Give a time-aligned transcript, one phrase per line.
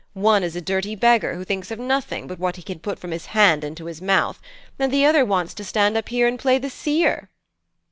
[0.13, 3.11] One is a dirty beggar, who thinks of nothing but what he can put from
[3.11, 4.41] his hand into his mouth,
[4.79, 7.29] and the other wants to stand up here and play the seer.'